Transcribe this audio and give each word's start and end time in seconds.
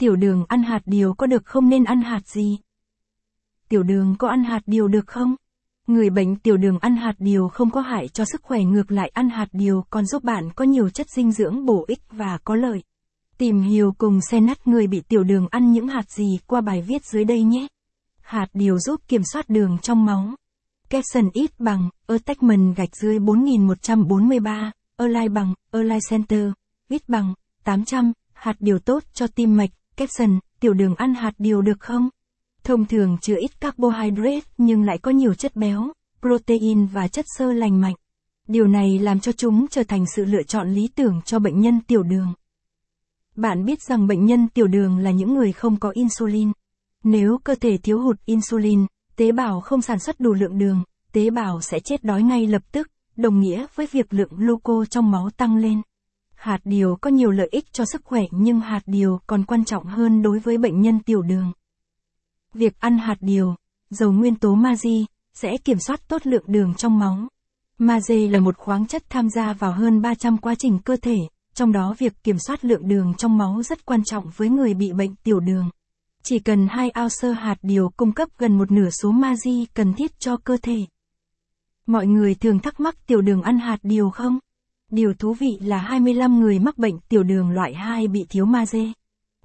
Tiểu 0.00 0.16
đường 0.16 0.44
ăn 0.48 0.62
hạt 0.62 0.82
điều 0.86 1.14
có 1.14 1.26
được 1.26 1.46
không 1.46 1.68
nên 1.68 1.84
ăn 1.84 2.02
hạt 2.02 2.28
gì? 2.28 2.58
Tiểu 3.68 3.82
đường 3.82 4.14
có 4.18 4.28
ăn 4.28 4.44
hạt 4.44 4.60
điều 4.66 4.88
được 4.88 5.06
không? 5.06 5.36
Người 5.86 6.10
bệnh 6.10 6.36
tiểu 6.36 6.56
đường 6.56 6.78
ăn 6.78 6.96
hạt 6.96 7.14
điều 7.18 7.48
không 7.48 7.70
có 7.70 7.80
hại 7.80 8.08
cho 8.08 8.24
sức 8.24 8.42
khỏe 8.42 8.60
ngược 8.60 8.92
lại 8.92 9.10
ăn 9.14 9.30
hạt 9.30 9.48
điều 9.52 9.84
còn 9.90 10.06
giúp 10.06 10.24
bạn 10.24 10.50
có 10.56 10.64
nhiều 10.64 10.90
chất 10.90 11.06
dinh 11.10 11.32
dưỡng 11.32 11.66
bổ 11.66 11.84
ích 11.88 11.98
và 12.10 12.38
có 12.44 12.54
lợi. 12.54 12.82
Tìm 13.38 13.62
hiểu 13.62 13.94
cùng 13.98 14.20
xe 14.30 14.40
nắt 14.40 14.66
người 14.66 14.86
bị 14.86 15.00
tiểu 15.00 15.24
đường 15.24 15.46
ăn 15.50 15.72
những 15.72 15.88
hạt 15.88 16.10
gì 16.10 16.38
qua 16.46 16.60
bài 16.60 16.82
viết 16.82 17.04
dưới 17.04 17.24
đây 17.24 17.42
nhé. 17.42 17.66
Hạt 18.20 18.46
điều 18.54 18.78
giúp 18.78 19.00
kiểm 19.08 19.22
soát 19.32 19.48
đường 19.48 19.78
trong 19.82 20.04
máu. 20.04 20.34
Capson 20.88 21.30
ít 21.32 21.50
bằng, 21.58 21.90
attachment 22.06 22.76
gạch 22.76 22.96
dưới 22.96 23.18
4143, 23.18 24.72
Align 24.96 25.34
bằng, 25.34 25.54
Align 25.70 25.98
Center, 26.10 26.52
ít 26.88 27.08
bằng, 27.08 27.34
800, 27.64 28.12
hạt 28.32 28.56
điều 28.60 28.78
tốt 28.78 29.02
cho 29.14 29.26
tim 29.26 29.56
mạch, 29.56 29.70
caption, 30.00 30.38
tiểu 30.60 30.74
đường 30.74 30.94
ăn 30.94 31.14
hạt 31.14 31.32
điều 31.38 31.62
được 31.62 31.80
không? 31.80 32.08
Thông 32.64 32.86
thường 32.86 33.16
chứa 33.20 33.36
ít 33.40 33.60
carbohydrate 33.60 34.40
nhưng 34.58 34.82
lại 34.82 34.98
có 34.98 35.10
nhiều 35.10 35.34
chất 35.34 35.56
béo, 35.56 35.92
protein 36.20 36.86
và 36.86 37.08
chất 37.08 37.24
xơ 37.38 37.52
lành 37.52 37.80
mạnh. 37.80 37.94
Điều 38.48 38.66
này 38.66 38.98
làm 38.98 39.20
cho 39.20 39.32
chúng 39.32 39.66
trở 39.70 39.82
thành 39.82 40.04
sự 40.16 40.24
lựa 40.24 40.42
chọn 40.42 40.68
lý 40.70 40.88
tưởng 40.94 41.20
cho 41.24 41.38
bệnh 41.38 41.60
nhân 41.60 41.80
tiểu 41.80 42.02
đường. 42.02 42.34
Bạn 43.36 43.64
biết 43.64 43.82
rằng 43.82 44.06
bệnh 44.06 44.24
nhân 44.24 44.48
tiểu 44.48 44.66
đường 44.66 44.98
là 44.98 45.10
những 45.10 45.34
người 45.34 45.52
không 45.52 45.76
có 45.76 45.90
insulin. 45.90 46.52
Nếu 47.04 47.38
cơ 47.44 47.54
thể 47.54 47.76
thiếu 47.76 48.00
hụt 48.00 48.16
insulin, 48.24 48.86
tế 49.16 49.32
bào 49.32 49.60
không 49.60 49.82
sản 49.82 49.98
xuất 49.98 50.20
đủ 50.20 50.32
lượng 50.32 50.58
đường, 50.58 50.82
tế 51.12 51.30
bào 51.30 51.60
sẽ 51.60 51.80
chết 51.80 52.04
đói 52.04 52.22
ngay 52.22 52.46
lập 52.46 52.62
tức, 52.72 52.90
đồng 53.16 53.40
nghĩa 53.40 53.66
với 53.74 53.86
việc 53.92 54.14
lượng 54.14 54.32
gluco 54.36 54.84
trong 54.90 55.10
máu 55.10 55.30
tăng 55.36 55.56
lên. 55.56 55.80
Hạt 56.40 56.60
điều 56.64 56.96
có 56.96 57.10
nhiều 57.10 57.30
lợi 57.30 57.48
ích 57.50 57.72
cho 57.72 57.84
sức 57.84 58.04
khỏe 58.04 58.22
nhưng 58.30 58.60
hạt 58.60 58.82
điều 58.86 59.20
còn 59.26 59.44
quan 59.44 59.64
trọng 59.64 59.84
hơn 59.84 60.22
đối 60.22 60.38
với 60.38 60.58
bệnh 60.58 60.80
nhân 60.80 61.00
tiểu 61.00 61.22
đường. 61.22 61.52
Việc 62.54 62.80
ăn 62.80 62.98
hạt 62.98 63.16
điều, 63.20 63.54
dầu 63.90 64.12
nguyên 64.12 64.34
tố 64.34 64.54
magie, 64.54 65.04
sẽ 65.34 65.56
kiểm 65.64 65.78
soát 65.78 66.08
tốt 66.08 66.26
lượng 66.26 66.44
đường 66.46 66.74
trong 66.74 66.98
máu. 66.98 67.28
Magie 67.78 68.28
là 68.28 68.40
một 68.40 68.56
khoáng 68.56 68.86
chất 68.86 69.02
tham 69.08 69.30
gia 69.30 69.52
vào 69.52 69.72
hơn 69.72 70.02
300 70.02 70.38
quá 70.38 70.54
trình 70.54 70.78
cơ 70.78 70.96
thể, 70.96 71.16
trong 71.54 71.72
đó 71.72 71.94
việc 71.98 72.22
kiểm 72.22 72.38
soát 72.38 72.64
lượng 72.64 72.88
đường 72.88 73.14
trong 73.18 73.38
máu 73.38 73.62
rất 73.62 73.84
quan 73.84 74.04
trọng 74.04 74.30
với 74.36 74.48
người 74.48 74.74
bị 74.74 74.92
bệnh 74.92 75.14
tiểu 75.16 75.40
đường. 75.40 75.70
Chỉ 76.22 76.38
cần 76.38 76.68
2 76.70 76.90
ounce 77.00 77.40
hạt 77.40 77.56
điều 77.62 77.90
cung 77.96 78.12
cấp 78.12 78.28
gần 78.38 78.58
một 78.58 78.70
nửa 78.70 78.90
số 78.90 79.10
magie 79.10 79.64
cần 79.74 79.94
thiết 79.94 80.20
cho 80.20 80.36
cơ 80.36 80.56
thể. 80.62 80.78
Mọi 81.86 82.06
người 82.06 82.34
thường 82.34 82.58
thắc 82.58 82.80
mắc 82.80 83.06
tiểu 83.06 83.20
đường 83.20 83.42
ăn 83.42 83.58
hạt 83.58 83.78
điều 83.82 84.10
không? 84.10 84.38
Điều 84.90 85.14
thú 85.14 85.34
vị 85.34 85.58
là 85.60 85.78
25 85.78 86.40
người 86.40 86.58
mắc 86.58 86.78
bệnh 86.78 86.98
tiểu 87.08 87.22
đường 87.22 87.50
loại 87.50 87.74
2 87.74 88.08
bị 88.08 88.26
thiếu 88.30 88.44
magie. 88.44 88.92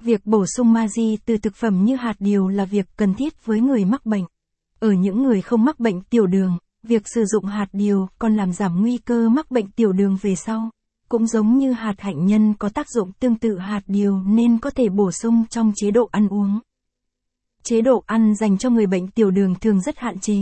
Việc 0.02 0.26
bổ 0.26 0.46
sung 0.46 0.74
magie 0.74 1.16
từ 1.26 1.38
thực 1.38 1.56
phẩm 1.56 1.86
như 1.86 1.96
hạt 1.96 2.16
điều 2.20 2.48
là 2.48 2.66
việc 2.66 2.86
cần 2.98 3.14
thiết 3.14 3.46
với 3.46 3.62
người 3.62 3.86
mắc 3.86 4.06
bệnh. 4.06 4.24
Ở 4.80 4.92
những 4.92 5.24
người 5.24 5.42
không 5.42 5.66
mắc 5.66 5.80
bệnh 5.80 6.02
tiểu 6.02 6.28
đường, 6.28 6.58
việc 6.84 7.02
sử 7.06 7.26
dụng 7.26 7.46
hạt 7.46 7.68
điều 7.74 8.08
còn 8.20 8.36
làm 8.36 8.54
giảm 8.54 8.82
nguy 8.82 8.98
cơ 8.98 9.30
mắc 9.30 9.52
bệnh 9.52 9.72
tiểu 9.72 9.92
đường 9.92 10.18
về 10.22 10.36
sau. 10.36 10.70
Cũng 11.10 11.28
giống 11.28 11.58
như 11.58 11.72
hạt 11.72 11.96
hạnh 11.98 12.26
nhân 12.26 12.54
có 12.54 12.70
tác 12.70 12.90
dụng 12.90 13.12
tương 13.20 13.36
tự 13.36 13.58
hạt 13.58 13.82
điều 13.88 14.24
nên 14.28 14.60
có 14.60 14.70
thể 14.70 14.90
bổ 14.90 15.12
sung 15.12 15.44
trong 15.50 15.72
chế 15.76 15.92
độ 15.92 16.10
ăn 16.12 16.28
uống. 16.28 16.60
Chế 17.64 17.82
độ 17.82 18.04
ăn 18.06 18.36
dành 18.36 18.58
cho 18.58 18.70
người 18.70 18.88
bệnh 18.88 19.08
tiểu 19.08 19.32
đường 19.32 19.56
thường 19.62 19.82
rất 19.82 20.00
hạn 20.00 20.20
chế. 20.20 20.38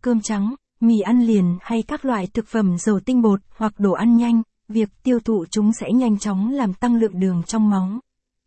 Cơm 0.00 0.20
trắng, 0.20 0.54
mì 0.80 1.00
ăn 1.00 1.22
liền 1.22 1.58
hay 1.60 1.82
các 1.82 2.04
loại 2.04 2.26
thực 2.26 2.46
phẩm 2.46 2.78
dầu 2.78 3.00
tinh 3.00 3.22
bột 3.22 3.40
hoặc 3.56 3.74
đồ 3.78 3.92
ăn 3.92 4.16
nhanh, 4.16 4.42
việc 4.68 4.88
tiêu 5.02 5.18
thụ 5.24 5.44
chúng 5.50 5.72
sẽ 5.72 5.92
nhanh 5.92 6.18
chóng 6.18 6.50
làm 6.50 6.74
tăng 6.74 6.96
lượng 6.96 7.20
đường 7.20 7.42
trong 7.46 7.70
máu. 7.70 8.00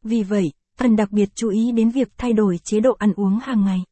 Vì 0.03 0.23
vậy, 0.23 0.51
cần 0.77 0.95
đặc 0.95 1.11
biệt 1.11 1.29
chú 1.35 1.49
ý 1.49 1.71
đến 1.71 1.89
việc 1.89 2.09
thay 2.17 2.33
đổi 2.33 2.59
chế 2.63 2.79
độ 2.79 2.95
ăn 2.99 3.13
uống 3.15 3.39
hàng 3.39 3.65
ngày. 3.65 3.83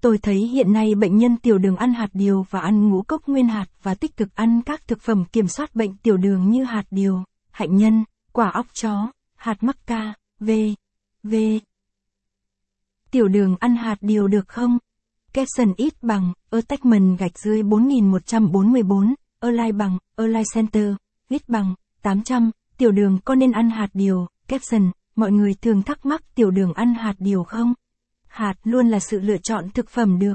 Tôi 0.00 0.18
thấy 0.18 0.36
hiện 0.36 0.72
nay 0.72 0.94
bệnh 0.94 1.16
nhân 1.16 1.36
tiểu 1.36 1.58
đường 1.58 1.76
ăn 1.76 1.92
hạt 1.92 2.08
điều 2.12 2.46
và 2.50 2.60
ăn 2.60 2.88
ngũ 2.88 3.02
cốc 3.02 3.28
nguyên 3.28 3.48
hạt 3.48 3.66
và 3.82 3.94
tích 3.94 4.16
cực 4.16 4.34
ăn 4.34 4.62
các 4.66 4.88
thực 4.88 5.00
phẩm 5.00 5.24
kiểm 5.32 5.48
soát 5.48 5.74
bệnh 5.74 5.96
tiểu 5.96 6.16
đường 6.16 6.50
như 6.50 6.64
hạt 6.64 6.84
điều, 6.90 7.24
hạnh 7.50 7.76
nhân, 7.76 8.04
quả 8.32 8.50
óc 8.50 8.66
chó, 8.82 9.12
hạt 9.34 9.62
mắc 9.62 9.76
ca, 9.86 10.14
v, 10.40 10.50
v. 11.22 11.34
Tiểu 13.10 13.28
đường 13.28 13.56
ăn 13.60 13.76
hạt 13.76 13.96
điều 14.00 14.28
được 14.28 14.48
không? 14.48 14.78
Caption 15.36 15.74
ít 15.76 15.94
bằng, 16.02 16.32
attachment 16.50 17.18
gạch 17.18 17.38
dưới 17.38 17.62
4144, 17.62 19.14
Align 19.40 19.78
bằng, 19.78 19.98
Align 20.16 20.44
Center, 20.54 20.94
ít 21.28 21.48
bằng, 21.48 21.74
800, 22.02 22.50
tiểu 22.78 22.90
đường 22.90 23.18
có 23.24 23.34
nên 23.34 23.52
ăn 23.52 23.70
hạt 23.70 23.88
điều, 23.94 24.26
caption, 24.48 24.90
mọi 25.16 25.32
người 25.32 25.54
thường 25.54 25.82
thắc 25.82 26.06
mắc 26.06 26.22
tiểu 26.34 26.50
đường 26.50 26.72
ăn 26.72 26.94
hạt 26.94 27.14
điều 27.18 27.44
không? 27.44 27.74
Hạt 28.26 28.54
luôn 28.64 28.88
là 28.88 29.00
sự 29.00 29.20
lựa 29.20 29.36
chọn 29.42 29.70
thực 29.70 29.90
phẩm 29.90 30.18
được. 30.18 30.34